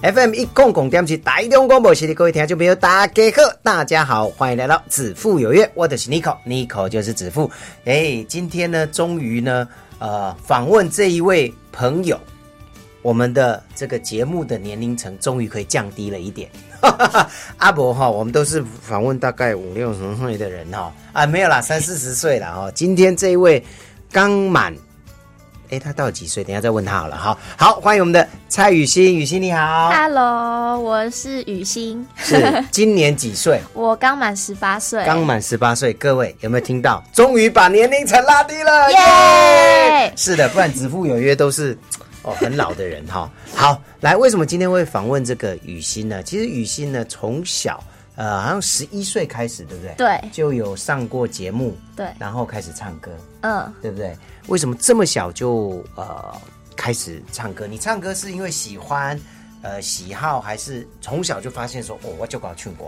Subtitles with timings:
[0.00, 7.50] FM 一公共点起大中广播系的各位听众朋友，大家好，大家好，欢迎来到子父有约，我的是 Nico，Nico 就是子父。
[7.84, 9.66] 哎，今天呢，终于呢，
[9.98, 12.16] 呃，访问这一位朋友，
[13.02, 16.48] 我们的这个节目的年龄层终于可以降低了一点。
[17.58, 22.70] 阿伯哈，我们都是访问大概五六十岁的人哈，啊，没有啦，三四十岁了哈。
[22.70, 23.60] 今天这一位
[24.12, 24.72] 刚满。
[25.70, 26.42] 哎，他到底几岁？
[26.42, 27.16] 等下再问他好了。
[27.16, 29.90] 好好，欢迎我们的蔡雨欣，雨欣你好。
[29.90, 32.06] Hello，我是雨欣。
[32.16, 33.60] 是今年几岁？
[33.74, 35.04] 我刚满十八岁。
[35.04, 37.04] 刚满十八岁，各位有没有听到？
[37.12, 38.90] 终于把年龄层拉低了。
[38.92, 40.12] 耶！
[40.16, 41.76] 是的，不然子父有约都是
[42.22, 43.30] 哦很老的人哈。
[43.54, 46.22] 好，来，为什么今天会访问这个雨欣呢？
[46.22, 47.82] 其实雨欣呢，从小。
[48.16, 49.94] 呃，好像十一岁开始，对不对？
[49.96, 54.16] 对，就有上过节目，对，然后开始唱歌，嗯，对不对？
[54.48, 56.34] 为什么这么小就呃
[56.76, 57.66] 开始唱歌？
[57.66, 59.18] 你唱歌是因为喜欢，
[59.62, 62.84] 呃，喜好，还是从小就发现说，哦，我就搞唱歌？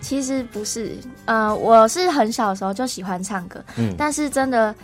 [0.00, 4.74] 其实不是，呃，我是很小的时候就喜欢唱歌，嗯，但是真的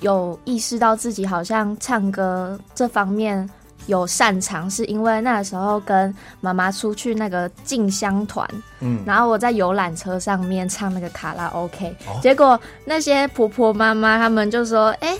[0.00, 3.48] 有意识到自己好像唱歌这方面。
[3.86, 8.48] 有擅长，是因为那时候跟妈妈出去那个进香团，
[8.80, 15.18] 嗯，然后我在游览车上面唱那个卡拉 OK，结果那些婆婆妈妈他们就说：“哎，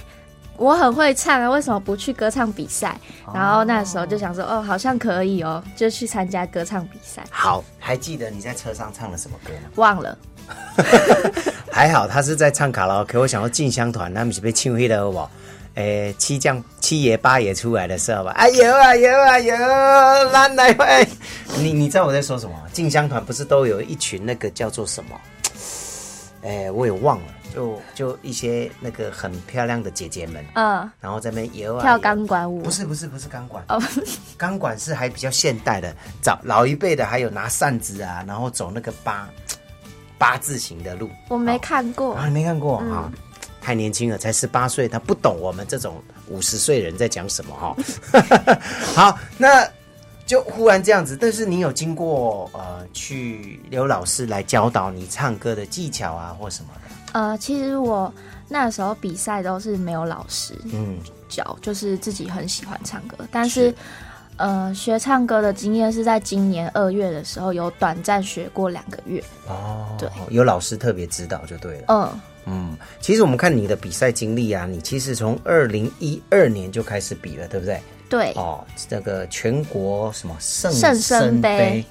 [0.56, 2.96] 我很会唱啊，为什么不去歌唱比赛？”
[3.34, 9.70] 然后那时候就想说：“哦，好像可以哦，就去参加歌唱比赛。”好，还记得你在车上唱了什么歌吗？
[9.76, 10.16] 忘了。
[11.72, 15.30] 还好他是在唱卡拉 OK，我想要进香团，他们是被庆会的好？
[15.74, 19.56] 诶，七将七爷八爷出来的时候吧，哎呦啊呦啊呦，
[20.30, 21.08] 难来喂！
[21.56, 22.54] 你你知道我在说什么？
[22.72, 25.20] 进香团不是都有一群那个叫做什么？
[26.42, 33.80] 哎，我也忘了，就就一些那个很漂亮的姐姐们，嗯，然后在那边游啊跳钢管舞，不是不是不是钢管哦，
[34.36, 39.28] 钢管是还比较现代的，早老一辈的还有拿扇子啊，然后走那个八
[40.18, 43.12] 八字形的路，我没看过啊，没看过啊。
[43.60, 47.74] 太年轻了，才十八岁，他不懂我们这种五十岁人在讲什么哈。
[48.94, 49.66] 好，那
[50.26, 51.16] 就忽然这样子。
[51.18, 56.83] 但是你有经过呃，去刘老师来教导你唱歌的技巧啊，或什么的？
[57.14, 58.12] 呃，其实我
[58.48, 60.98] 那时候比赛都是没有老师嗯
[61.28, 63.16] 教，就是自己很喜欢唱歌。
[63.30, 63.72] 但是
[64.36, 69.86] 呃，学唱歌的经验是在今年二月的时候有短暂学过两个月哦。
[69.96, 71.84] 对，有老师特别指导就对了。
[71.88, 72.20] 嗯。
[72.46, 77.80] 嗯，其实我们看你的比赛经历啊，你其实从二零一二年就开始比了，对不对？
[78.08, 78.32] 对。
[78.32, 80.70] 哦，这个全国什么圣
[81.00, 81.82] 圣杯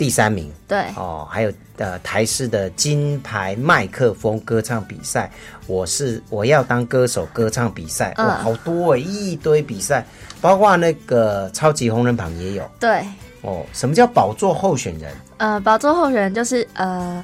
[0.00, 0.50] 第三名。
[0.66, 0.86] 对。
[0.96, 5.30] 哦，还有呃台式的金牌麦克风歌唱比赛，
[5.66, 10.06] 我是我要当歌手歌唱比赛，哇，好多哎，一堆比赛，
[10.40, 12.68] 包括那个超级红人榜也有。
[12.80, 13.04] 对。
[13.42, 15.12] 哦，什么叫宝座候选人？
[15.36, 17.22] 呃，宝座候选人就是呃，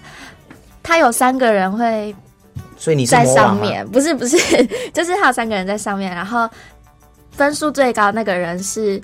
[0.82, 2.14] 他有三个人会。
[2.78, 4.36] 所以你在上面，不是不是，
[4.92, 6.46] 就是他有三个人在上面，然后
[7.30, 9.00] 分数最高那个人是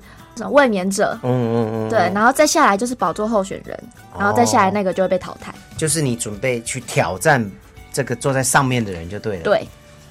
[0.51, 3.79] 卫冕者，嗯嗯嗯，对，然后再下来就是宝座候选人，
[4.19, 5.55] 然后再下来那个就会被淘汰。
[5.77, 7.49] 就是你准备去挑战
[7.93, 9.43] 这个坐在上面的人就对了。
[9.43, 9.67] 对，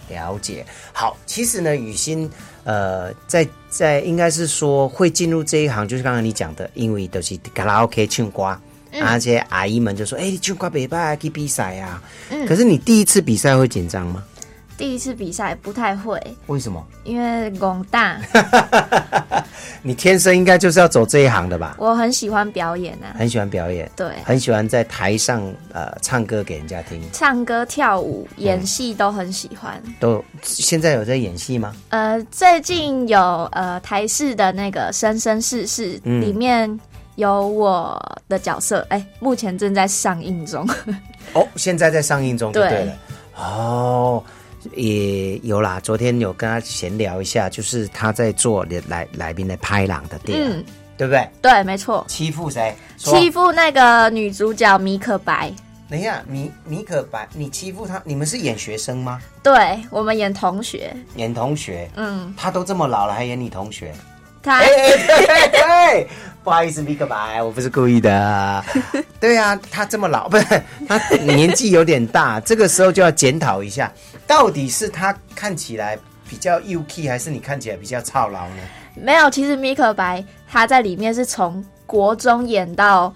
[0.09, 0.65] 了解。
[0.93, 2.29] 好，其实呢，雨欣，
[2.63, 8.57] 呃，在在应该是说会进入这一行，就是刚刚你讲的，因为都是卡拉 OK 唱歌。
[9.01, 14.21] 而且阿姨们就说：“哎，你去挂北拜去比赛呀？”嗯，可是你第一次比赛会紧张吗？
[14.81, 16.19] 第一次比赛不太会。
[16.47, 16.83] 为什么？
[17.03, 18.19] 因为广大。
[19.83, 21.75] 你天生应该就是要走这一行的吧？
[21.77, 29.79] 我很喜欢表演啊，很喜欢表演，对，很喜欢在台上呃唱歌给人家听，唱歌、跳舞、演戏都很喜欢。
[29.99, 31.75] 都现在有在演戏吗？
[31.89, 33.19] 呃，最近有
[33.51, 36.79] 呃台视的那个《生生世世》里面。
[37.17, 40.67] 有我的角色，哎，目前正在上映中。
[41.33, 42.93] 哦，现在在上映中，对了。
[43.35, 44.23] 哦，
[44.75, 45.79] 也有啦。
[45.81, 50.65] 昨天有跟他闲聊一下，就是他在做来来宾的拍档的电影，
[50.97, 51.29] 对不对？
[51.41, 52.05] 对，没错。
[52.07, 52.75] 欺负谁？
[52.97, 55.51] 欺负那个女主角米可白。
[55.89, 58.01] 等一下，米米可白，你欺负他？
[58.05, 59.19] 你们是演学生吗？
[59.43, 60.95] 对，我们演同学。
[61.15, 61.89] 演同学。
[61.95, 62.33] 嗯。
[62.37, 63.93] 他都这么老了，还演你同学？
[64.41, 64.61] 他。
[64.63, 66.07] 对。
[66.43, 68.63] 不好意思，米可白，我不是故意的。
[69.19, 73.91] 对啊，他这么老，不是他年纪有点大，这个时候就要检讨一下，
[74.25, 75.97] 到底是他看起来
[76.27, 78.55] 比较 UK，还是你看起来比较操劳呢？
[78.95, 83.13] 没有，其实米可白他在里面是从国中演到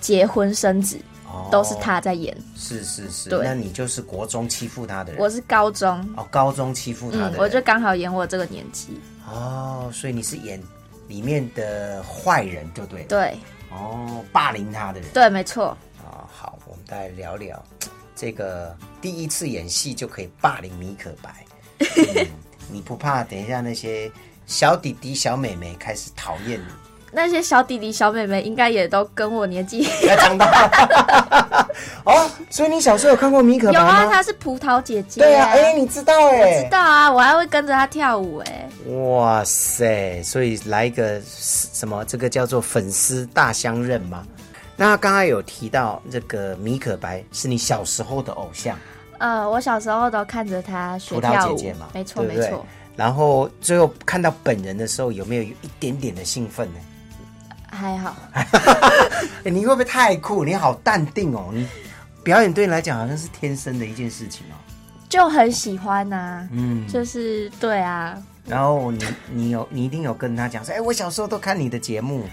[0.00, 2.36] 结婚生子，哦都是他在演。
[2.56, 9.00] 是是是，那你就是国中欺负他的人，我是高中，哦，高中欺负他的人，，嗯我就刚好演我这个年纪。
[9.26, 10.62] 哦，所以你是演
[11.08, 13.06] 里面的坏人，就对了。
[13.08, 13.38] 对
[13.70, 15.10] 哦，霸凌他的人。
[15.12, 15.76] 对，没错。
[15.98, 17.62] 啊、好，我们再来聊聊
[18.14, 21.44] 这个第一次演戏就可以霸凌米可白，
[21.78, 22.26] 嗯
[22.70, 24.10] 你不怕等一下那些
[24.46, 26.66] 小弟弟小妹妹开始讨厌你？
[27.14, 30.68] 那些小弟弟小妹妹应该也都跟我年纪要长大
[32.04, 34.10] 哦，所以你小时候有看过米可白有啊，吗？
[34.12, 40.22] 她是葡萄姐姐、对啊，哎、你知道哎、知道啊，我还会跟着她跳舞哎、哇塞！
[40.22, 42.04] 所以来一个什么？
[42.04, 44.26] 这个叫做粉丝大相认吗？
[44.76, 48.76] 那刚刚有提到这个米可白是你小时候的偶像，
[49.18, 52.66] 呃，我小时候都看着她学跳舞，萄姐姐嘛，没错没错。
[52.96, 56.80] 然后最后看到本人的时候，有没有有一点点的兴奋呢？
[57.84, 60.42] 还好， 哎，你会不会太酷？
[60.42, 61.50] 你好淡定哦！
[61.52, 61.68] 你
[62.22, 64.56] 表演对你来讲好像是天生的一件事情哦。
[65.08, 68.16] 就很喜欢呐、嗯，就是对啊，
[68.46, 72.24] 然后你你有你一定有跟他讲说，哎，我小时候都看你的节目，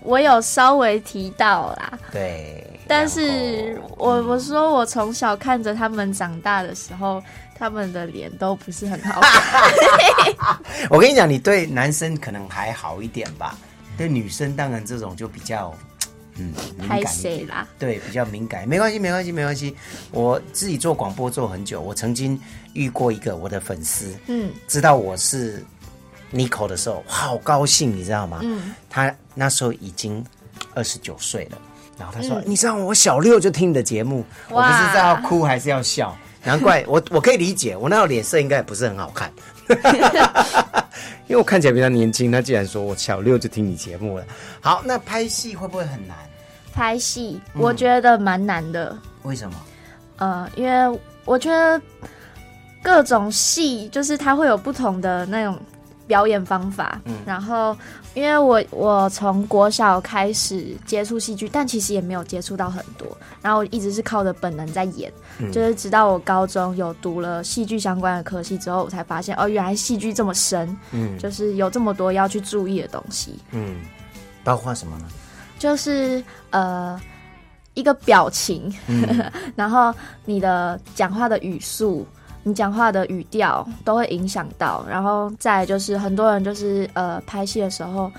[0.00, 2.64] 我有稍微提到啦，对。
[2.88, 7.22] 但是我我说我从小看着他们长大的时候，
[7.54, 9.70] 他们的脸都不是很好看。
[10.88, 13.54] 我跟你讲，你对男生可能还好一点吧，
[13.98, 15.74] 对女生当然这种就比较，
[16.36, 17.12] 嗯，敏拍感。
[17.48, 17.68] 啦？
[17.78, 19.76] 对，比较敏感，没关系，没关系，没关系。
[20.12, 22.40] 我自己做广播做很久，我曾经
[22.72, 25.64] 遇过一个我的粉丝，嗯知道我是
[26.32, 28.38] Nico 的时候，好高兴，你知道吗？
[28.42, 30.24] 嗯，他那时候已经
[30.74, 31.58] 二十九岁了，
[31.98, 39.30] 然后他说：“嗯你知道我小六就听你的节目，我不是知道要哭还是要笑。”难怪我我可以理解，我那个脸色应该也不是很好看，
[41.28, 42.32] 因为我看起来比较年轻。
[42.32, 44.24] 他既然说我小六就听你节目了，
[44.60, 46.16] 好，那拍戏会不会很难？
[46.72, 49.56] 拍戏嗯我觉得蛮难的，为什么？
[50.16, 51.80] 呃，因为我觉得
[52.82, 55.58] 各种戏就是它会有不同的那种
[56.08, 57.14] 表演方法，嗯。
[57.24, 57.76] 然后
[58.14, 63.06] 因为我我从国小开始接触戏剧，但其实也没有接触到很多，
[63.40, 65.52] 然后我一直是靠着本能在演，嗯。
[65.52, 71.16] 就是直到我高中有读了戏剧相关的科系之后，我才发现哦，原来戏剧这么深，嗯。
[71.18, 73.76] 就是有这么多要去注意的东西，嗯，
[74.42, 75.04] 包括什么呢？
[75.58, 77.00] 就是呃
[77.74, 79.30] 一个表情，嗯。
[79.54, 79.94] 然后
[80.24, 82.06] 你的讲话的语速。
[82.48, 88.10] 你讲话的语调都会影响到，然后再就是很多人就是呃拍戏的时候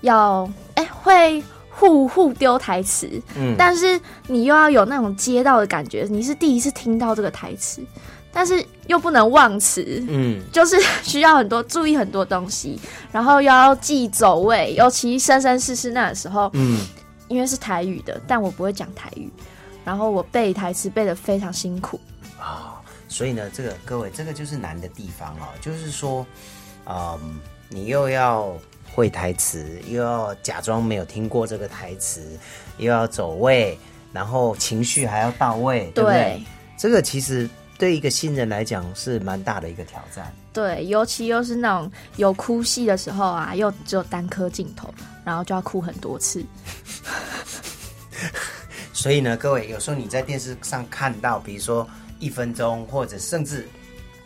[0.00, 7.80] 要哎会互互丢台词，嗯，但是你又要有那种接到的感觉，你是第一次听到这个台词，
[8.32, 10.42] 但是又不能忘词，嗯。
[10.52, 12.78] 就是需要很多注意很多东西，
[13.10, 16.80] 然后又要记走位，尤其生生世世那个时候，嗯，
[17.28, 19.28] 因为是台语的，但我不会讲台语，
[19.84, 21.98] 然后我背台词背的非常辛苦。
[22.40, 22.73] 啊、
[23.14, 26.26] 所以呢，这个各位，这个就是难的地方哦，就是说，
[26.84, 27.38] 嗯，
[27.68, 28.52] 你又要
[28.92, 32.36] 会台词，又要假装没有听过这个台词，
[32.76, 33.78] 又要走位，
[34.12, 36.18] 然后情绪还要到位，对不对？
[36.18, 36.42] 对
[36.76, 37.48] 这个其实
[37.78, 40.34] 对一个新人来讲是蛮大的一个挑战。
[40.52, 44.92] 对，尤其又是那种有哭戏的时候啊，又只有单颗镜头，
[45.24, 46.44] 然后就要哭很多次。
[48.92, 53.66] 所以呢，各位有时候你在电视上看到，比如说一分钟或者甚至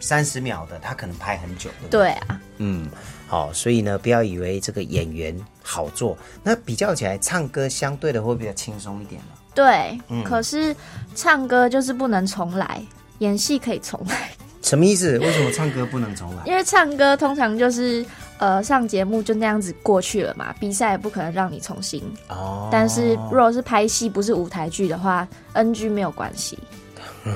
[0.01, 2.01] 三十秒的，他可能拍很久，对不对？
[2.01, 2.89] 对啊，嗯，
[3.27, 9.39] 好，所以呢，不要以为这个演员好做，那比较起来，唱歌相对的会比较轻松一点了。
[9.55, 10.75] 对，嗯可是
[11.15, 12.81] 唱歌就是不能重来，
[13.19, 14.31] 演戏可以重来。
[14.63, 15.19] 什么意思？
[15.19, 16.43] 为什么唱歌不能重来？
[16.47, 18.05] 因为唱歌通常就是
[18.39, 22.03] 呃上节目就那样子过去了嘛，比赛也不可能让你重新。
[22.29, 26.59] 哦，但是如果是拍戏不是舞台剧的话，NG 没有关系，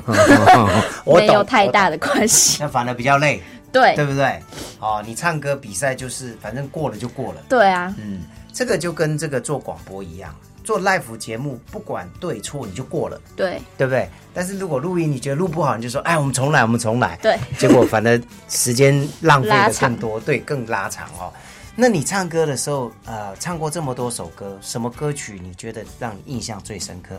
[1.07, 2.59] 没有太大的关系。
[2.61, 4.41] 那反而比较累，对对不对？
[4.81, 7.41] 哦，你唱歌比赛就是反正过了就过了。
[7.49, 8.23] 对啊，嗯，
[8.53, 10.35] 这个就跟这个做广播一样，
[10.65, 14.09] 做 live 节目不管对错你就过了，对对不对？
[14.35, 17.19] 但是如果录音你觉得录不好，你就说哎，我们重来，我们重来。
[17.23, 21.33] 对， 结果反正时间浪费的更多，对，更拉长哦。
[21.75, 27.15] 那你唱歌的时候，呃，唱过这么多首歌，什么歌曲你觉得让你印象最深刻？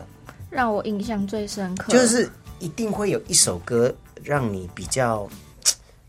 [0.48, 5.28] 让我印象最深刻就是一定会有一首歌让你比较，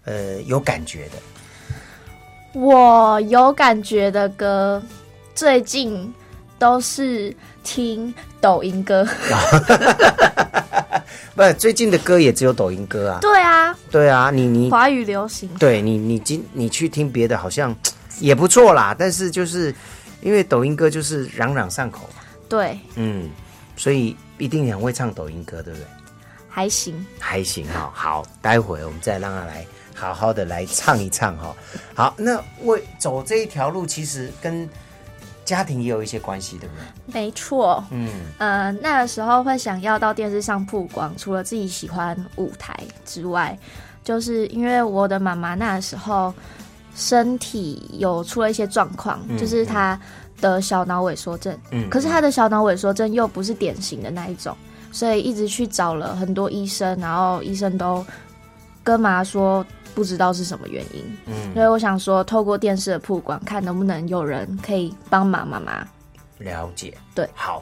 [0.03, 1.13] 呃，有感觉的。
[2.53, 4.81] 我有感觉的歌，
[5.33, 6.13] 最近
[6.57, 9.05] 都是听抖音歌。
[11.35, 13.19] 不，最近的歌也只有抖音歌啊。
[13.19, 15.49] 对啊，对啊，你你华语流行。
[15.59, 17.75] 对你你今你去听别的好像
[18.21, 19.75] 也不错啦，但是就是
[20.21, 23.29] 因为抖音歌就是朗朗上口嘛，对，嗯，
[23.75, 25.85] 所以一定很会唱抖音歌，对不对？
[26.55, 27.05] 还行。
[27.19, 31.53] 还行哈、好，待会我们再让他来好好的来唱一唱哈、
[31.93, 34.67] 好，那为走这一条路，其实跟
[35.43, 36.75] 家庭也有一些关系，对不
[37.11, 37.13] 对？
[37.13, 38.09] 没错，嗯。
[38.37, 43.59] 呃，那个时候会想要到电视上曝光，除了自己喜欢舞台之外，
[44.01, 46.33] 就是因为我的妈妈那时候
[46.95, 49.99] 身体有出了一些状况，就是她
[50.39, 51.89] 的小脑萎缩症，嗯。
[51.89, 54.55] 可是她的小脑萎缩症又不是典型的那一种，
[54.95, 58.03] 所以一直去找了很多医生，然后医生都
[58.81, 65.85] 跟妈说不知道是什么原因，嗯，所以我想说透过电视的曝光，看能不能有人可以帮忙妈妈。
[66.37, 67.29] 了解，对。
[67.33, 67.61] 好，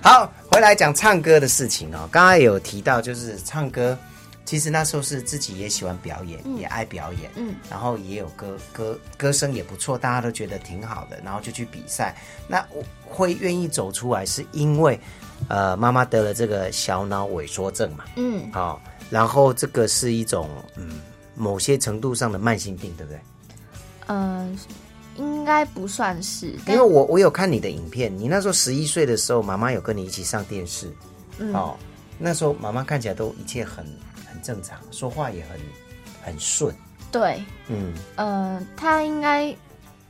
[0.00, 2.08] 好，回来讲唱歌的事情哦。
[2.12, 3.98] 刚刚也有提到，就是唱歌，
[4.44, 12.14] 其实那时候是自己也喜欢表演，也爱表演，嗯，然后也有歌歌歌声也不错，大家都觉得挺好的，然后就去比赛。
[12.46, 15.00] 那我会愿意走出来，是因为
[15.48, 18.80] 呃妈妈得了这个小脑萎缩症嘛，嗯，好、
[19.10, 21.00] 然后这个是一种嗯
[21.34, 23.20] 某些程度上的慢性病，对不对？
[24.08, 24.58] 嗯，
[25.16, 30.90] 应该不算是，因为我我有看你的影片，你那时候十一岁的时候，妈妈有跟你一起上电视，
[31.38, 31.54] 嗯。
[31.54, 31.76] 哦，
[32.18, 33.84] 那时候妈妈看起来都一切很
[34.26, 35.60] 很正常，说话也很
[36.22, 36.74] 很顺，
[37.10, 37.92] 对，嗯。
[38.16, 39.54] 呃，她应该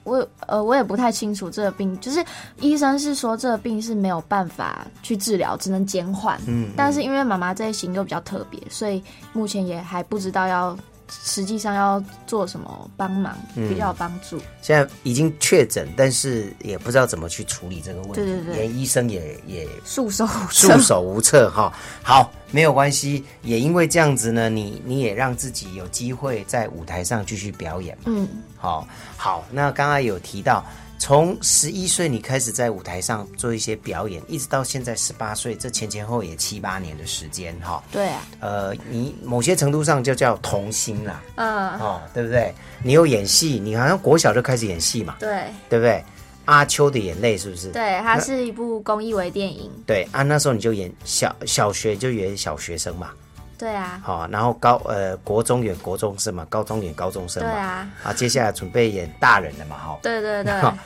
[0.04, 2.24] 我呃我也不太清楚这个病，就是
[2.60, 6.40] 医生是说这个病是没有办法去治疗，只能减缓。
[6.46, 10.76] 嗯，但是因为妈妈这一型又比较特别，所以目前也还不知道要
[11.24, 14.40] 实际上要做什么帮忙，嗯比较有帮助。
[14.60, 20.78] 现在已经确诊，但是也不知道怎么去处理这个问题，对对对连医生也也束手无束策。
[20.78, 21.72] 手无策哈。
[22.02, 28.04] 好，没有关系，也因为这样子呢，你你也让自己有机会在舞台上继续表演嘛。
[28.06, 30.64] 嗯，好，好，那刚刚有提到，
[31.02, 37.82] 从十一岁你开始在舞台上做一些表演，一直到现在十八岁，这前前后也七八年的时间哈。
[37.90, 42.54] 对啊，呃，你某些程度上就叫童星啦，嗯，哦，对不对？
[42.84, 46.04] 你有演戏，你好像国小就开始演戏嘛，对对不对？
[46.44, 47.72] 阿秋的眼泪是不是？
[47.72, 49.68] 对，它是一部公益微电影。
[49.84, 53.10] 对啊，那时候你就演小小学就演小学生嘛，
[53.58, 60.76] 对啊，好、然后高呃国中演国中生嘛，高中演高中生嘛，对啊，啊，接下来准备演大人了嘛，哈、对对对，好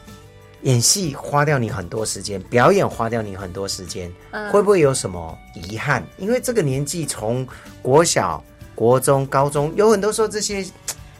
[0.62, 6.02] 演戏花掉你很多时间，表演花掉你很多时间，嗯会不会有什么遗憾？
[6.16, 7.46] 因为这个年纪，从
[7.80, 8.42] 国小、
[8.74, 10.66] 国中、高中，有很多时候这些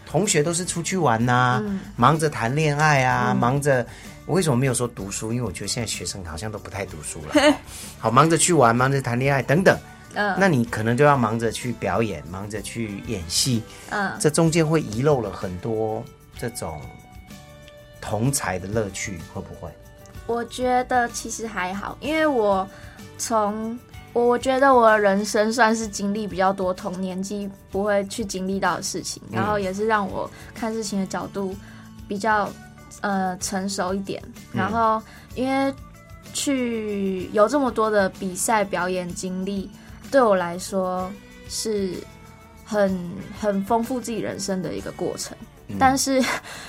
[0.04, 3.86] 同学都是出去玩呐、嗯忙着谈恋爱啊，忙着。
[4.26, 5.32] 我为什么没有说读书？
[5.32, 7.54] 因为我觉得现在学生好像都不太读书了。
[7.98, 9.74] 好，忙着去玩，忙着谈恋爱等等。
[10.14, 16.02] 嗯那你可能就要忙着去表演，忙着去演戏，嗯，这中间会遗漏了很多
[16.36, 16.80] 这种
[18.00, 19.70] 同才的乐趣，会不会？
[20.26, 22.66] 我觉得其实还好，因为我
[23.16, 23.78] 从
[24.12, 31.54] 我我觉得我的人生算是经历比较多同年纪不会去经历到的事情，然后也是让我看事情的角度
[32.06, 32.50] 比较
[33.02, 34.22] 呃成熟一点。
[34.52, 35.02] 然后
[35.34, 35.72] 因为
[36.32, 39.70] 去有这么多的比赛表演经历，
[40.10, 41.10] 对我来说
[41.48, 41.94] 是
[42.64, 43.10] 很
[43.40, 45.36] 很丰富自己人生的一个过程。
[45.78, 46.24] 但是，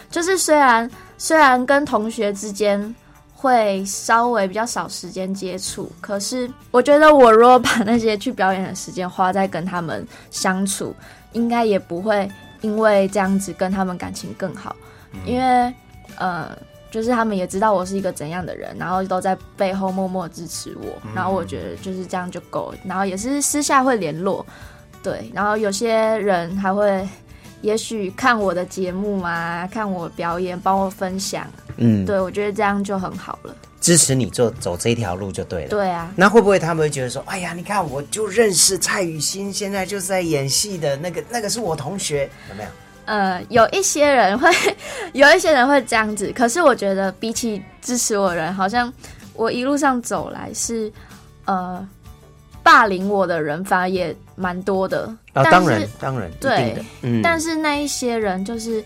[0.09, 2.93] 就是虽然虽然跟同学之间
[3.33, 10.93] 会稍微比较少时间接触，可是我觉得我如果把那些去表演的时间花在跟他们相处，
[11.31, 12.29] 应该也不会
[12.61, 14.75] 因为这样子跟他们感情更好，
[15.25, 15.73] 因为
[16.17, 16.57] 呃。
[16.91, 24.45] 就是他们也知道我是一个怎样的人，然后都在背后默默支持我，然后我觉得就是这样就够了，然后也是私下会联络，
[25.03, 27.07] 对，然后有些人还会
[27.61, 31.45] 也许看我的节目嘛，看我表演，帮我分享，
[31.77, 33.55] 嗯，对我觉得这样就很好了。
[33.81, 35.69] 支持你做走这条路就对了。
[35.69, 42.69] 对啊，那会不会他们会觉得说，哎呀，你看我就认识蔡雨欣，现在就是在演戏的那个，那个是我同学，有没有？
[43.09, 44.47] 呃，有一些人会，
[45.13, 48.93] 有一些人会这样子，可是我觉得比起支持我的人，好像
[49.33, 50.91] 我一路上走来是，
[51.45, 51.83] 呃，
[52.61, 55.11] 霸凌我的人反而也蛮多的。
[55.33, 58.83] 啊，当然，当然，对，嗯，但是那一些人就是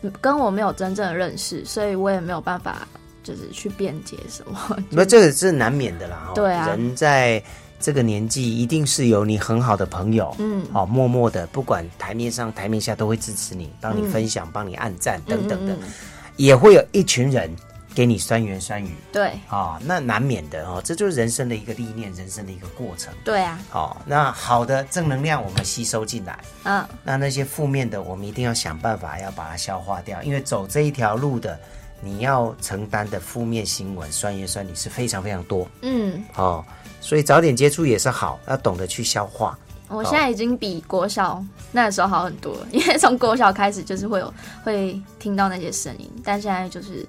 [0.00, 2.88] 嗯跟我没有真正的认识，所以我也没有办法
[3.22, 4.78] 就是去辩解什么。
[4.88, 6.28] 那这个是难免的啦。
[6.30, 7.42] 哦对啊人在
[7.78, 10.66] 这个年纪，一定是有你很好的朋友，嗯。
[10.72, 15.72] 哦，默默的，不管台面上、台面下都会支持你，帮你分享、帮你按赞等等的。
[15.74, 15.92] 嗯嗯嗯。
[16.36, 17.50] 也会有一群人
[17.94, 18.94] 给你酸言酸语。
[19.12, 19.30] 对。
[19.48, 23.12] 啊、那难免的哦，这就是人生的一个历练，人生的一个过程。
[23.24, 31.58] 对啊，好、那好的正能量我们吸收进来，嗯，那那些负面的，我们一定要想办法要把它消化掉，因为走这一条路的，
[32.02, 35.66] 你要承担的负面新闻、酸言酸语是非常非常多。
[35.80, 36.62] 嗯，哦，
[37.06, 39.56] 所以早点接触也是好，要懂得去消化。
[39.86, 44.34] 我现在已经比国小那时候好很多了，因为从国小开始就是会有
[44.64, 47.06] 会听到那些声音，但现在就是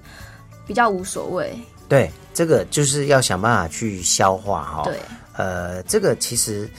[0.68, 1.52] 比较无所谓。
[1.88, 5.00] 对，这个就是要想办法去消化哈、对，
[5.32, 6.70] 呃，这个其实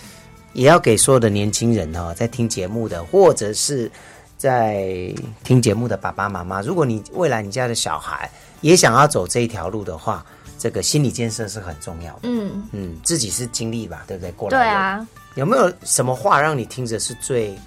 [0.53, 3.91] 也要给所有的年轻人哈、在听节目的，或者是
[4.38, 10.25] 在听节目的爸爸妈妈，如果你未来你家的小孩也想要走这一条路的话，
[10.59, 12.19] 这个心理建设是很重要的。
[12.23, 14.31] 嗯，嗯，自己是经历吧，对不对？
[14.33, 17.57] 过来人，对啊，有没有什么话让你听着是最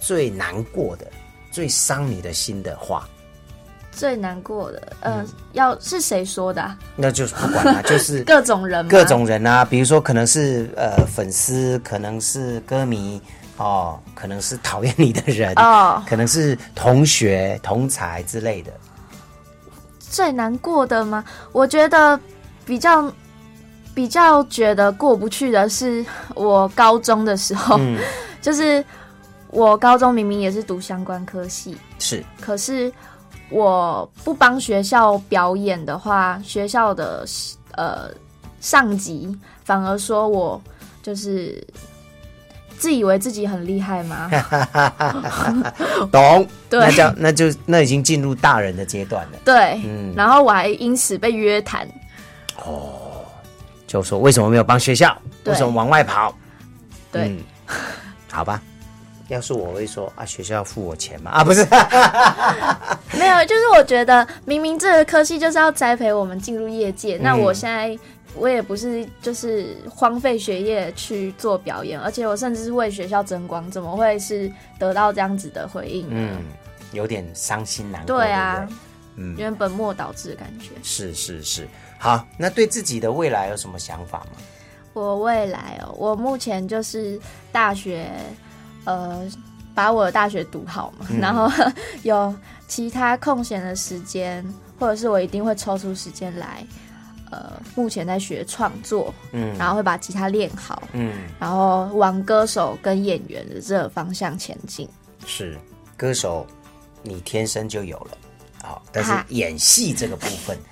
[0.00, 1.06] 最难过的、
[1.50, 3.08] 最伤你的心的话？
[3.90, 6.78] 最难过的，呃，嗯要是谁说的、啊？
[6.94, 13.20] 那就是不管了，就是 各种人，各种人啊，比如说可能是呃粉丝，可能是歌迷
[13.56, 18.72] 哦，可能是讨厌你的人哦可能是同学、同才之类的。
[20.10, 21.24] 最难过的吗？
[21.52, 22.18] 我觉得
[22.64, 23.12] 比较
[23.94, 27.98] 比较觉得过不去的是 我高中的时候，嗯，
[28.40, 28.84] 就是
[29.50, 32.24] 我高中明明也是读相关科系，是。
[32.40, 32.92] 可是
[33.50, 37.24] 我不帮学校表演的话，学校的
[37.72, 38.10] 呃
[38.60, 39.34] 上级
[39.64, 40.60] 反而说我
[41.02, 41.66] 就是
[42.78, 44.30] 自以为自己很厉害吗？
[46.12, 49.38] 懂， 对那叫那就那已经进入大人的阶段了。
[49.44, 51.86] 对，嗯然后我还因此被约谈。
[52.64, 52.94] 哦
[53.86, 55.16] 就说为什么没有帮学校？
[55.42, 56.34] 对为什么往外跑？
[57.10, 57.38] 对，嗯
[58.30, 58.60] 好吧。
[59.28, 61.30] 要是我会说啊，学校要付我钱嘛？
[61.40, 61.64] 啊，不是，
[63.16, 67.96] 没有，就是我觉得明明这个科系就是要栽培我们进入业界，那嗯我现在
[68.34, 76.06] 我也不是就是荒废学业去做表演，而且我甚至是为学校争光，怎么会是得到这样子的回应？
[76.10, 76.36] 嗯，
[76.92, 78.16] 有点伤心难过。
[78.16, 78.76] 对啊对对，
[79.16, 80.70] 嗯，原本末倒置的感觉。
[80.82, 81.68] 是是是。
[81.98, 84.38] 好，那对自己的未来有什么想法吗？
[84.92, 88.08] 我未来哦，我目前就是大学，
[88.88, 89.30] 呃，
[89.74, 91.46] 把我的大学读好嘛，嗯然后
[92.04, 92.34] 有
[92.66, 94.42] 其他空闲的时间，
[94.78, 96.66] 或者是我一定会抽出时间来，
[97.30, 104.88] 呃，目前在学创作，嗯然后会把吉他练好，嗯，然后往歌手跟演员的这个方向前进。
[105.26, 105.58] 是
[105.98, 106.46] 歌手，
[107.02, 108.16] 你天生就有了，
[108.62, 110.56] 好，但是演戏这个部分。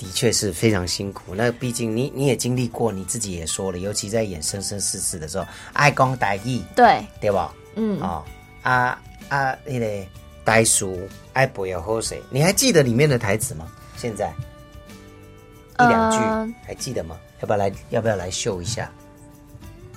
[0.00, 7.52] 的确是非常辛苦，那毕竟你你也经历过，你自己也说了，尤其在演《生生世世》的时候，爱讲台语，对，对吧？
[7.76, 8.24] 嗯，哦，
[8.62, 9.86] 啊啊，那个
[10.44, 13.66] 呆叔爱不要喝水，你还记得里面的台词吗？
[13.96, 14.32] 现在
[15.78, 17.16] 一两句、呃还记得吗？
[17.40, 17.72] 要不要来？
[17.90, 18.90] 要不要来秀一下？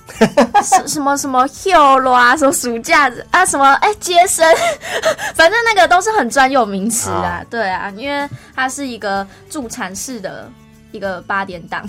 [0.62, 4.46] 什什么什么 hill 啊，什么暑假子啊，什么哎接生，
[5.34, 7.44] 反正那个都是很专有名词啊啊。
[7.50, 10.48] 对啊，因为它是一个助产士的
[10.92, 11.86] 一个八点档。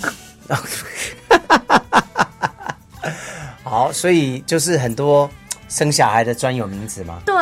[3.64, 5.30] 好，所以就是很多
[5.68, 7.22] 生小孩的专有名词吗？
[7.26, 7.36] 对，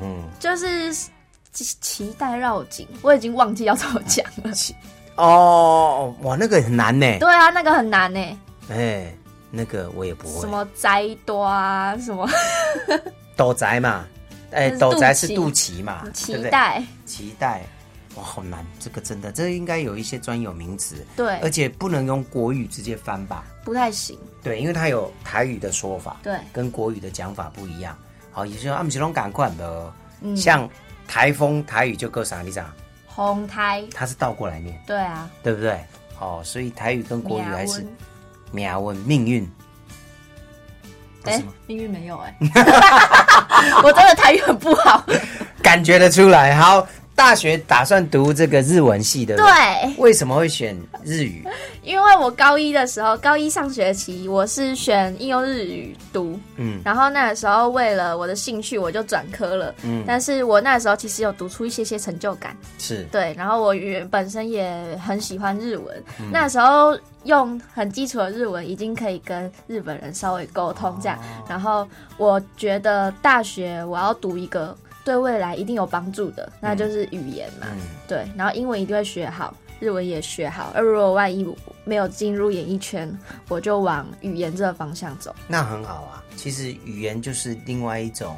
[0.00, 4.52] 嗯，就是脐脐带绕颈，我已经忘记要怎么讲了。
[5.16, 7.18] 哦，哇，那个很难呢。
[7.18, 8.38] 对啊，那个很难呢，
[8.70, 9.12] 哎，
[9.50, 10.40] 那个我也不会。
[10.40, 12.28] 什么摘多啊，什么
[13.36, 14.06] 斗宅嘛？
[14.52, 16.04] 哎，斗宅是肚脐嘛？
[16.14, 17.62] 脐带，脐带。
[18.14, 23.44] 哇，好难，这个真的，这应该有一些专有名词，对而，且不能用国语直接翻吧？
[23.64, 24.18] 不太行。
[24.42, 27.96] 对，因为它有台语的说法，对跟国语的讲法不一样。
[28.32, 29.92] 好，也就是阿姆奇隆赶快的，
[30.22, 30.68] 嗯像
[31.06, 32.42] 台风台语就够啥？
[32.42, 32.66] 你知道？
[33.06, 35.84] 红胎，它是倒过来念，对啊，对不对？
[36.18, 37.90] 哦，所以台语跟国语还是命
[38.52, 39.48] 秒文命运。
[41.24, 42.34] 哎、命运没有哎、
[43.84, 45.04] 我真的台语很不好。
[45.62, 46.54] 感觉得出来。
[46.56, 46.86] 好，
[47.18, 49.44] 大学打算读这个日文系，的对？
[49.98, 51.44] 为什么会选日语？
[51.82, 59.74] 因为我高一的时候，高一上学期我是选应用日语读，嗯然后那个时候为了我的兴趣，我就转科了。
[59.82, 63.34] 嗯，但是我那时候其实有读出一些些成就感，是对。
[63.36, 71.18] 然后我原本身也很喜欢日文，嗯那时候用很基础的日文已经可以跟日本人稍微沟通这样。
[71.48, 71.84] 然后
[72.16, 74.76] 我觉得大学我要读一个
[75.08, 77.66] 对未来一定有帮助的，那就是语言嘛。
[77.70, 80.70] 嗯对，然后英文一定会学好，日文也学好。
[80.74, 81.46] 而如果万一
[81.84, 83.10] 没有进入演艺圈，
[83.48, 85.34] 我就往语言这个方向走。
[85.46, 86.22] 那很好啊。
[86.36, 88.36] 其实语言就是另外一种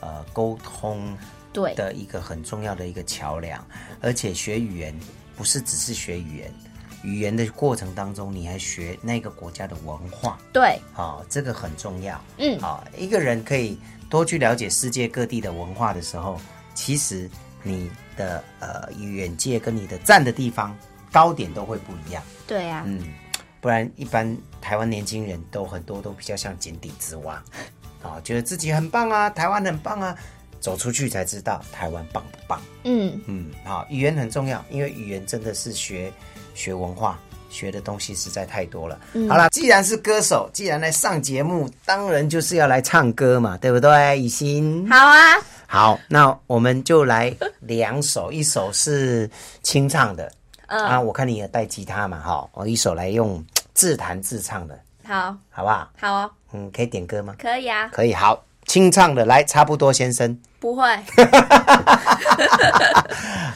[0.00, 1.16] 呃沟通
[1.54, 3.66] 对，的一个很重要的一个桥梁，
[4.02, 4.94] 而且学语言
[5.34, 6.52] 不是只是学语言，
[7.02, 12.20] 语言的过程当中，你还学那个国家的文化，对，好、这个很重要。
[12.36, 13.78] 嗯好、一个人可以
[14.10, 16.38] 多去了解世界各地的文化的时候，
[16.74, 17.30] 其实
[17.62, 20.76] 你的呃远界跟你的站的地方
[21.12, 22.22] 高点都会不一样。
[22.46, 23.00] 对啊，嗯，
[23.60, 27.42] 不然一般台湾年轻人都很多都比较像井底之蛙，
[28.02, 30.16] 啊、 觉得自己很棒啊，台湾很棒啊，
[30.58, 32.60] 走出去才知道台湾棒不棒。
[32.84, 36.12] 嗯，嗯，好，语言很重要，因为语言真的是学
[36.54, 37.18] 学文化。
[37.50, 38.98] 学的东西实在太多了。
[39.28, 44.18] 好了，既然是歌手，既然来上节目，当然就是要来唱歌嘛，对不对？
[44.18, 45.18] 雨欣，好啊，
[45.66, 49.28] 好，那我们就来两首，一首是
[49.62, 50.32] 清唱的，
[50.68, 50.82] 嗯。
[50.86, 55.88] 啊，我看你也带吉他嘛，哈，我一首来用自弹自唱的，好，好不好？
[56.00, 57.34] 好哦，嗯，可以点歌吗？
[57.38, 60.38] 可以啊，可以，好，清唱的来，差不多先生。
[60.60, 60.84] 不会，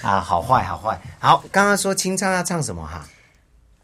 [0.02, 3.04] 啊，好坏，好坏，好，刚刚说清唱要唱什么哈？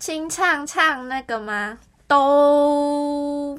[0.01, 1.77] 清唱唱那个吗？
[2.09, 3.59] 兜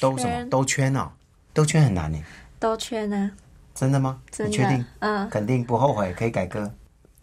[0.00, 0.44] 兜什么？
[0.50, 1.08] 兜圈哦，
[1.54, 2.18] 兜圈很难呢，
[2.58, 3.30] 兜圈啊，
[3.72, 4.18] 真的吗？
[4.32, 4.84] 真的你确定？
[4.98, 6.68] 嗯肯定不后悔，可以改歌。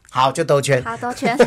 [0.10, 0.82] 好，就兜圈。
[0.82, 1.38] 好，兜圈，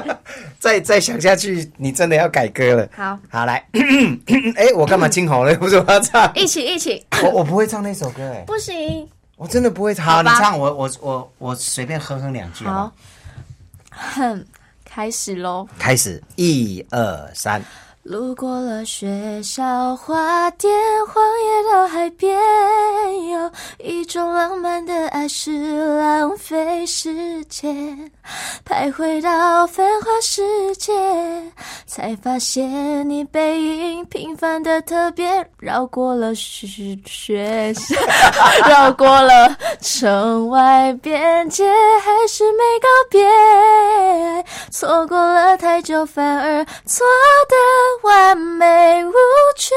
[0.60, 2.86] 再再想下去，你真的要改歌了。
[2.94, 3.66] 好，好，来，
[4.56, 5.54] 哎，我干嘛惊吼了？
[5.56, 10.22] 不 是我要唱，一起一起，我我不会唱那首歌，哎，不行，我真的不会唱。
[10.22, 12.92] 你唱，我我我我随便哼哼两句好好，
[14.16, 14.44] 哼，
[14.98, 15.64] 开始喽。
[15.78, 17.62] 开始，一二三，
[18.08, 20.72] 路过了学校花店，
[21.08, 22.40] 荒野到海边，
[23.28, 28.10] 有一种浪漫的爱是浪费时间，
[28.66, 30.90] 徘徊到繁华世界，
[31.86, 36.66] 才发现你背影平凡的特别，绕过了学
[37.04, 37.94] 学校，
[38.66, 47.04] 绕过了城外边界，还是没告别，错过了太久，反而错
[47.50, 49.12] 的完美无
[49.56, 49.74] 缺，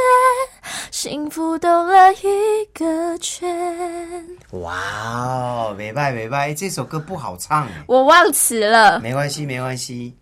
[0.92, 4.28] 幸福兜了一个圈。
[4.52, 9.00] 哇哦，没拜没拜，这首歌不好唱哎，我忘词了。
[9.00, 10.16] 没关系没关系，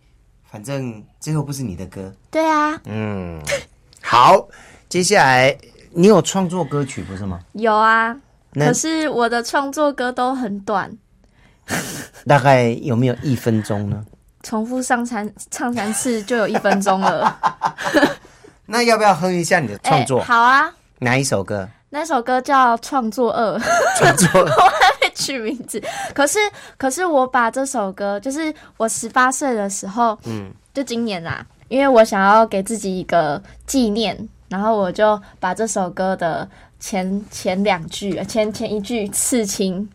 [0.50, 2.14] 反正最后不是你的歌。
[2.32, 3.42] 对啊，嗯，
[4.02, 4.48] 好，
[4.88, 5.56] 接下来
[5.92, 7.40] 你有创作歌曲不是吗？
[7.54, 8.16] 有啊，
[8.54, 10.96] 可是我的创作歌都很短，
[12.26, 14.06] 大概有没有一分钟呢？
[14.43, 17.38] 重复上三 唱三次就有一分钟了。
[18.65, 20.19] 那要不要哼一下你的创作？
[20.21, 21.67] 哎好啊，哪一首歌？
[21.91, 23.58] 那首歌叫《创作二》。
[23.97, 24.45] 创作
[25.02, 25.82] 被取名字。
[26.13, 26.38] 可是，
[26.78, 34.15] 可是我把这首歌，就是我十八岁的时候，嗯，就今年啦，因为我想要给自己一个纪念，
[34.49, 36.47] 然后我就把这首歌的
[36.80, 39.89] 前前两句、呃前前一句刺青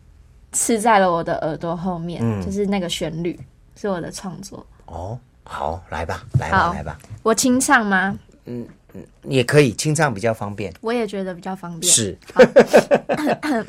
[0.51, 3.39] 刺在了我的耳朵后面，嗯就是那个旋律
[3.85, 4.65] 是我的创作。
[4.85, 8.17] 哦，好，来吧，来吧，来吧，我清唱吗？
[8.45, 10.73] 嗯嗯也可以清唱比较方便。
[10.81, 11.91] 我也觉得比较方便。
[11.91, 12.17] 是，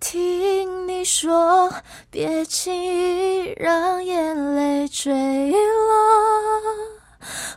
[0.00, 1.70] 听你说，
[2.10, 5.58] 别轻易让眼泪坠落。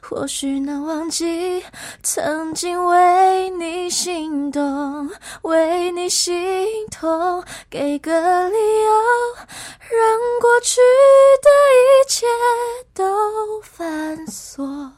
[0.02, 1.64] 或许能忘记
[2.04, 5.10] 曾经为你心动，
[5.44, 8.92] 为你心痛，给个理由，
[9.90, 10.80] 让过去
[11.42, 12.26] 的一切
[12.94, 14.92] 都反锁。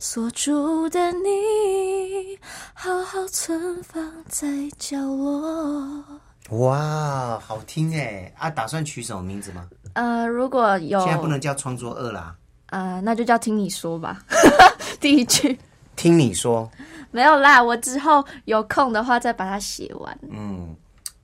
[0.00, 2.38] 锁住的你，
[2.72, 6.02] 好好存放在角落。
[6.50, 8.32] 哇，好听哎！
[8.38, 9.68] 啊，打算取什么名字吗？
[9.92, 12.34] 呃，如果有现在不能叫创作二啦。
[12.70, 14.22] 呃，那就叫听你说吧。
[15.00, 15.58] 第一句
[15.96, 16.70] 听你说，
[17.10, 20.18] 没有啦，我之后有空的话再把它写完。
[20.30, 20.74] 嗯，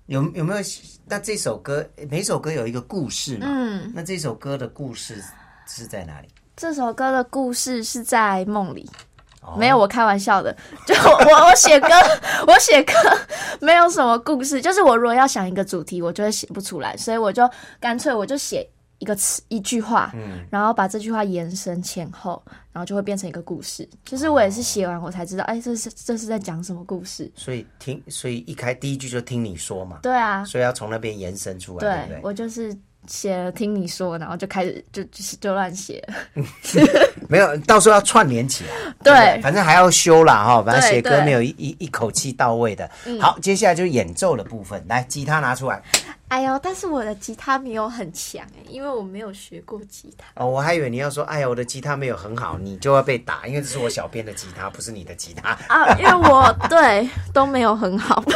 [0.07, 0.63] 有有没有？
[1.07, 3.47] 那这首歌每首歌有一个故事嘛？
[3.49, 5.23] 嗯，那这首歌的故事
[5.67, 6.29] 是在哪里？
[6.57, 8.89] 这首歌的故事是在梦里，
[9.43, 10.57] 哦没有，我开玩笑的。
[10.87, 11.89] 就我我写歌，
[12.47, 12.93] 我写歌
[13.61, 17.49] 没有什么故事，就是我如果要想一个主题，我就会写不出来，所以我就
[17.81, 18.67] 干脆我就写
[19.05, 23.87] 一个词一句话，嗯然后把这句话延伸前后，然后就会变成一个故事。
[24.03, 27.31] 就是我也是写完我才知道，哎，这是这是在讲什么故事？
[27.37, 32.21] 所以听，所以一开第一句就听你说嘛，对啊，所以要从那边延伸出来，对不对对？
[32.25, 32.75] 我就是
[33.07, 36.15] 写了听你说，然后就开始就就就乱写了。
[37.29, 38.71] 没有，到时候要串联起来。
[39.03, 42.89] 对反正还要修啦哈，反正对写歌没有一一一口气到位的。
[43.21, 45.83] 好，接下来就是演奏的部分，来，吉他拿出来。
[46.29, 50.25] 哎呦，但是我的吉他没有很强哎，因为我没有学过吉他。
[50.43, 55.51] 哦，我还以为你要说，哎呀，我的吉他没有很好，你就要被打，因为这是我小编的吉他，不是你的吉他。
[55.69, 58.25] 啊，因为我对都没有很好。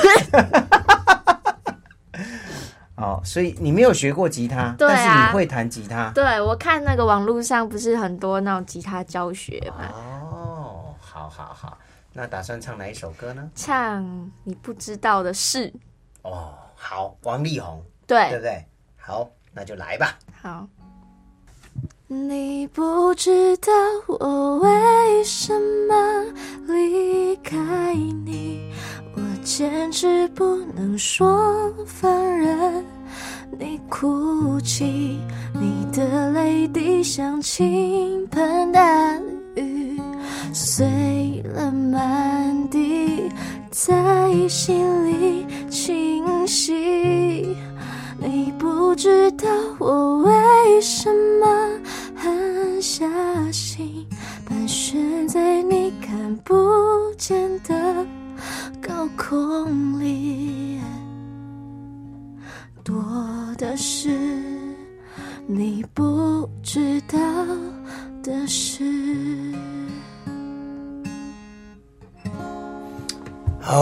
[3.18, 6.10] 哦，所以你没有学过吉他，对啊但是你会弹吉他。
[6.14, 11.78] 对我看那个网络上不是很多那种吉他教学嘛，哦，好好好，
[12.12, 13.50] 那打算唱哪一首歌呢？
[13.54, 15.72] 唱你不知道的事，
[16.22, 18.64] 哦，好，王力宏，对对不对，对？
[18.96, 20.18] 好，那就来吧。
[20.40, 20.66] 好。
[22.10, 23.70] 你不知道
[24.06, 25.52] 我为什
[25.86, 26.24] 么
[26.66, 28.72] 离开你，
[29.14, 32.82] 我坚持不能说放任
[33.56, 35.18] 你哭泣，
[35.52, 39.18] 你的泪滴像倾盆大
[39.54, 40.00] 雨，
[40.52, 43.30] 碎了满地，
[43.70, 47.56] 在心里清晰。
[48.20, 49.46] 你不知道
[49.78, 51.08] 我为什
[51.40, 51.70] 么
[52.16, 53.06] 狠下
[53.52, 54.04] 心，
[54.44, 56.54] 盘旋在你看不
[57.16, 58.04] 见的
[58.80, 59.97] 高空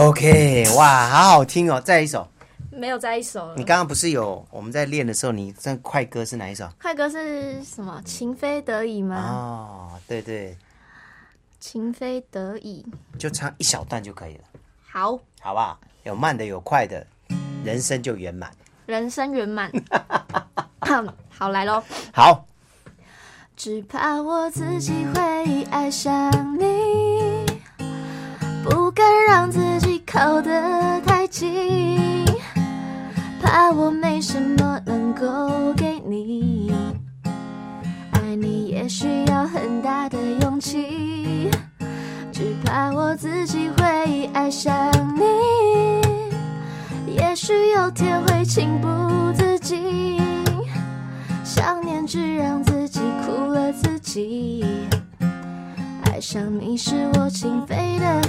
[0.07, 1.81] OK，哇，好好听哦！
[1.81, 2.25] 再一首，
[2.71, 6.65] 没有再一首了你刚刚不是有我们在练的时候，你这快歌是哪一首？
[6.81, 8.01] 快歌是什么？
[8.05, 9.17] 情非得已吗？
[9.29, 10.57] 哦，对对，
[11.59, 12.85] 情非得已。
[13.19, 14.43] 就唱一小段就可以了，
[14.89, 15.77] 好，好不好？
[16.03, 17.05] 有慢的，有快的，
[17.65, 18.49] 人生就圆满。
[18.85, 19.69] 人生圆满。
[21.27, 21.83] 好，来喽。
[22.13, 22.45] 好，
[23.57, 27.45] 只怕我自己会爱上你，
[28.63, 32.25] 不敢让自己靠得太近，
[33.39, 36.73] 怕我没什么能够给你。
[38.13, 41.51] 爱你也需要很大的勇气，
[42.31, 45.21] 只怕我自己会爱上你，
[47.13, 50.19] 也许有天会情不自禁。
[51.43, 54.65] 想念只让自己苦了自己，
[56.05, 58.19] 爱上你是我情非得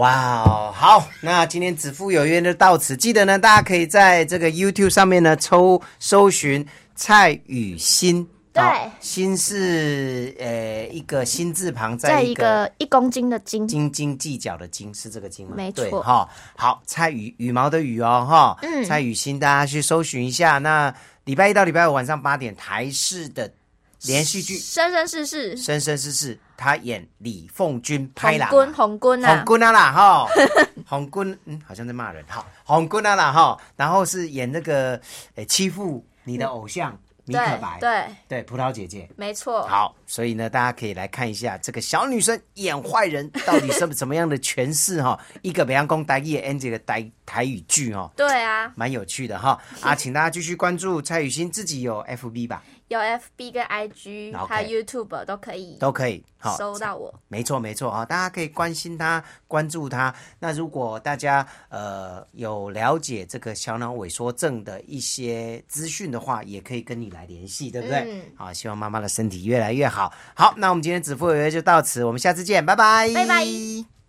[0.00, 2.96] 哇哦，好，那今天子父有约就到此。
[2.96, 8.26] 记得呢，大家可以在这个 YouTube 上面呢抽搜寻蔡雨欣。
[8.52, 15.52] 对好欣是呃一个心字旁，在一个个一公斤的斤，斤斤计较的斤是这个斤吗？
[15.54, 16.28] 没错对哈。
[16.56, 20.58] 好，蔡羽羽毛的羽哦哈，嗯蔡雨欣，大家去搜寻一下。
[20.58, 20.92] 那
[21.24, 23.48] 礼拜一到礼拜五晚上八点，台视的
[24.04, 28.48] 连续剧《生生世世，生生世世》，他演李凤君拍啦。
[28.50, 30.26] 红棍红棍啊红，棍啊啦哈，
[30.86, 32.24] 红棍嗯，好像在骂人。
[32.28, 35.00] 好，红棍啊啦哈，然后是演那个
[35.34, 39.08] 诶欺负你的偶像米可白，对对，对，葡萄姐姐。
[39.16, 39.66] 没错。
[39.66, 45.18] 好，所以呢，大家可以来看一下这个小女生演坏人 到底是怎么样的诠释哈。
[45.42, 49.60] 一个北洋公台语演这个台台语剧哦，对啊，蛮有趣的哈。
[49.82, 56.24] 啊，请大家继续关注蔡雨欣自己有 FB 吧，有 FB 跟 IG，OK 还有 YouTube 都可以都可以。
[56.38, 57.14] 好，搜到我。
[57.28, 60.12] 没错没错啊，大家可以关心他，关注他。
[60.40, 67.98] 那如果大家呃有了解这个小脑萎缩症的一些资讯的话，也可以跟你来联系，对不对？
[68.08, 70.12] 嗯好，希望妈妈的身体越来越好。
[70.34, 73.99] 好，那我们今天子父有约就到此，我们下次见，拜拜，拜拜。